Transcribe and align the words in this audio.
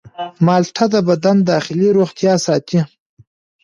مالټه 0.45 0.85
د 0.93 0.95
بدن 1.09 1.37
داخلي 1.51 1.87
روغتیا 1.97 2.33
ساتي. 2.45 2.79